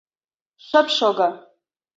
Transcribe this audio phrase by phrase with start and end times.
[0.67, 1.29] —Шып шого!